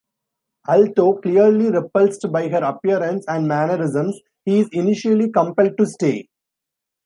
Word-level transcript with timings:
Although 0.67 1.17
clearly 1.17 1.69
repulsed 1.69 2.25
by 2.31 2.47
her 2.47 2.63
appearance 2.63 3.23
and 3.27 3.47
mannerisms, 3.47 4.19
he 4.45 4.61
is 4.61 4.69
initially 4.71 5.29
compelled 5.29 5.77
to 5.77 5.85
stay. 5.85 6.27